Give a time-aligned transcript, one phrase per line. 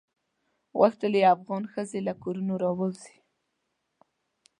[0.77, 3.17] غوښتل یې افغان ښځې له کورونو راووزي.